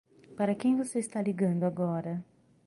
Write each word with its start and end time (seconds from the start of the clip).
Para 0.35 0.55
quem 0.55 0.75
você 0.75 0.97
está 0.97 1.21
ligando 1.21 1.63
agora? 1.63 2.25